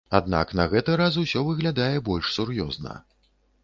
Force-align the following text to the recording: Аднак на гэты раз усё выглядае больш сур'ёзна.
Аднак 0.19 0.53
на 0.59 0.65
гэты 0.71 0.95
раз 1.03 1.19
усё 1.25 1.45
выглядае 1.51 1.93
больш 2.11 2.35
сур'ёзна. 2.41 3.01